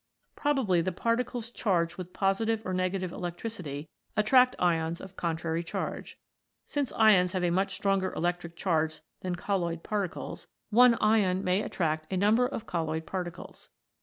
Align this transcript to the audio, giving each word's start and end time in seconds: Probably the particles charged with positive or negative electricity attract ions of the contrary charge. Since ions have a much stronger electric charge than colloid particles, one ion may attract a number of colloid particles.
Probably 0.35 0.81
the 0.81 0.91
particles 0.91 1.51
charged 1.51 1.97
with 1.97 2.11
positive 2.11 2.65
or 2.65 2.73
negative 2.73 3.11
electricity 3.11 3.87
attract 4.17 4.55
ions 4.57 4.99
of 4.99 5.09
the 5.09 5.13
contrary 5.15 5.61
charge. 5.63 6.17
Since 6.65 6.91
ions 6.93 7.33
have 7.33 7.43
a 7.43 7.51
much 7.51 7.75
stronger 7.75 8.11
electric 8.13 8.55
charge 8.55 9.01
than 9.19 9.35
colloid 9.35 9.83
particles, 9.83 10.47
one 10.71 10.95
ion 10.95 11.43
may 11.43 11.61
attract 11.61 12.11
a 12.11 12.17
number 12.17 12.47
of 12.47 12.65
colloid 12.65 13.05
particles. 13.05 13.69